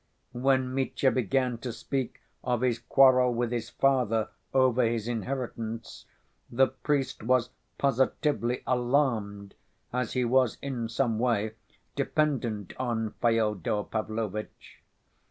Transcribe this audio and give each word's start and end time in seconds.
When 0.33 0.73
Mitya 0.73 1.11
began 1.11 1.59
to 1.59 1.71
speak 1.71 2.21
of 2.43 2.61
his 2.61 2.79
quarrel 2.79 3.35
with 3.35 3.51
his 3.51 3.69
father 3.69 4.29
over 4.51 4.83
his 4.83 5.07
inheritance, 5.07 6.07
the 6.49 6.65
priest 6.69 7.21
was 7.21 7.51
positively 7.77 8.63
alarmed, 8.65 9.53
as 9.93 10.13
he 10.13 10.25
was 10.25 10.57
in 10.59 10.89
some 10.89 11.19
way 11.19 11.51
dependent 11.95 12.73
on 12.77 13.11
Fyodor 13.21 13.83
Pavlovitch. 13.83 14.81